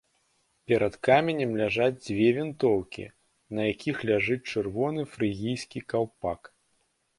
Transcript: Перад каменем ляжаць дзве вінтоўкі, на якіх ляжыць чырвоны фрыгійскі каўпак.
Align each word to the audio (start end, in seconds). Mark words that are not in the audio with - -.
Перад 0.69 0.95
каменем 1.07 1.51
ляжаць 1.61 1.97
дзве 2.05 2.27
вінтоўкі, 2.37 3.05
на 3.59 3.67
якіх 3.73 3.97
ляжыць 4.13 4.41
чырвоны 4.51 5.01
фрыгійскі 5.15 5.79
каўпак. 5.95 6.53